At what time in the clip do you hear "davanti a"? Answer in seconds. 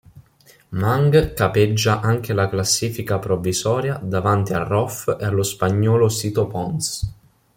4.03-4.63